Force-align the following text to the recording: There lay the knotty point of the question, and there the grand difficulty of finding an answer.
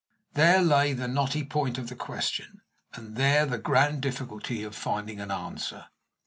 There 0.33 0.63
lay 0.63 0.93
the 0.93 1.07
knotty 1.07 1.43
point 1.43 1.77
of 1.77 1.87
the 1.87 1.95
question, 1.95 2.61
and 2.95 3.15
there 3.17 3.45
the 3.45 3.59
grand 3.59 4.01
difficulty 4.01 4.63
of 4.63 4.75
finding 4.75 5.21
an 5.21 5.29
answer. 5.29 5.89